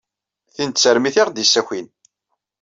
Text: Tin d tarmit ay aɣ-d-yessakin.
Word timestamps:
Tin 0.55 0.71
d 0.71 0.75
tarmit 0.77 1.15
ay 1.17 1.21
aɣ-d-yessakin. 1.21 1.87